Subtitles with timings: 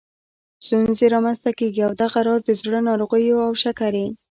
[0.65, 4.07] ستونزې رامنځته کېږي او دغه راز د زړه ناروغیو او شکرې